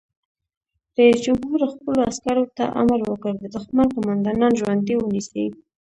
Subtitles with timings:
[0.97, 5.45] رئیس جمهور خپلو عسکرو ته امر وکړ؛ د دښمن قومندانان ژوندي ونیسئ!